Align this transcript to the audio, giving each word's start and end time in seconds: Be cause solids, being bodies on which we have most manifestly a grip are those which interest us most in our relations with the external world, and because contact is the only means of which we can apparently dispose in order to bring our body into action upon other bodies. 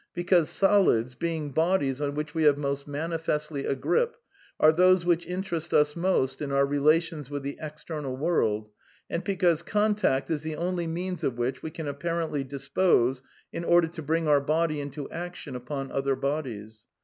Be 0.15 0.23
cause 0.23 0.49
solids, 0.49 1.13
being 1.13 1.51
bodies 1.51 2.01
on 2.01 2.15
which 2.15 2.33
we 2.33 2.41
have 2.45 2.57
most 2.57 2.87
manifestly 2.87 3.67
a 3.67 3.75
grip 3.75 4.15
are 4.59 4.71
those 4.71 5.05
which 5.05 5.27
interest 5.27 5.75
us 5.75 5.95
most 5.95 6.41
in 6.41 6.51
our 6.51 6.65
relations 6.65 7.29
with 7.29 7.43
the 7.43 7.59
external 7.61 8.17
world, 8.17 8.71
and 9.11 9.23
because 9.23 9.61
contact 9.61 10.31
is 10.31 10.41
the 10.41 10.55
only 10.55 10.87
means 10.87 11.23
of 11.23 11.37
which 11.37 11.61
we 11.61 11.69
can 11.69 11.87
apparently 11.87 12.43
dispose 12.43 13.21
in 13.53 13.63
order 13.63 13.87
to 13.89 14.01
bring 14.01 14.27
our 14.27 14.41
body 14.41 14.81
into 14.81 15.07
action 15.11 15.55
upon 15.55 15.91
other 15.91 16.15
bodies. 16.15 16.79